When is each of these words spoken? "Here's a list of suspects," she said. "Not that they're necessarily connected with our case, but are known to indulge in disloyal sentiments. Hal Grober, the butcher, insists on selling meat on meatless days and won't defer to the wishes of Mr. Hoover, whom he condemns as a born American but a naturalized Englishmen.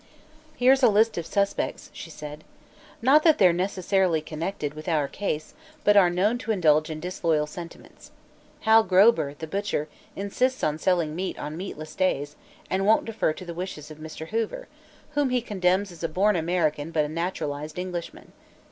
"Here's 0.55 0.81
a 0.81 0.87
list 0.89 1.15
of 1.19 1.27
suspects," 1.27 1.91
she 1.93 2.09
said. 2.09 2.43
"Not 3.03 3.21
that 3.21 3.37
they're 3.37 3.53
necessarily 3.53 4.19
connected 4.19 4.73
with 4.73 4.87
our 4.87 5.07
case, 5.07 5.53
but 5.83 5.95
are 5.95 6.09
known 6.09 6.39
to 6.39 6.51
indulge 6.51 6.89
in 6.89 6.99
disloyal 6.99 7.45
sentiments. 7.45 8.09
Hal 8.61 8.83
Grober, 8.83 9.37
the 9.37 9.45
butcher, 9.45 9.89
insists 10.15 10.63
on 10.63 10.79
selling 10.79 11.15
meat 11.15 11.37
on 11.37 11.55
meatless 11.55 11.93
days 11.93 12.35
and 12.67 12.83
won't 12.83 13.05
defer 13.05 13.31
to 13.33 13.45
the 13.45 13.53
wishes 13.53 13.91
of 13.91 13.99
Mr. 13.99 14.29
Hoover, 14.29 14.67
whom 15.11 15.29
he 15.29 15.39
condemns 15.39 15.91
as 15.91 16.01
a 16.03 16.09
born 16.09 16.35
American 16.35 16.89
but 16.89 17.05
a 17.05 17.07
naturalized 17.07 17.77
Englishmen. 17.77 18.31